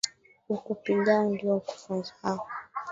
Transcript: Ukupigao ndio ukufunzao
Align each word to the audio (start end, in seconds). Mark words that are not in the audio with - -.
Ukupigao 0.55 1.23
ndio 1.33 1.53
ukufunzao 1.59 2.39